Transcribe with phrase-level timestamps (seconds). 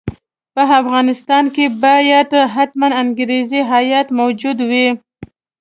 [0.55, 4.87] په افغانستان کې باید حتماً انګریزي هیات موجود وي.